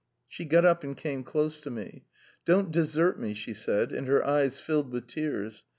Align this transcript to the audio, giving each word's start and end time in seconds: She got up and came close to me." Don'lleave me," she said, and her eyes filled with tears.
She 0.27 0.45
got 0.45 0.65
up 0.65 0.83
and 0.83 0.97
came 0.97 1.23
close 1.23 1.61
to 1.61 1.69
me." 1.69 2.05
Don'lleave 2.47 3.17
me," 3.19 3.35
she 3.35 3.53
said, 3.53 3.91
and 3.91 4.07
her 4.07 4.25
eyes 4.25 4.59
filled 4.59 4.91
with 4.91 5.05
tears. 5.05 5.61